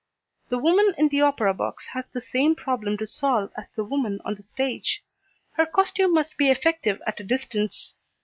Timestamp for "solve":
3.05-3.51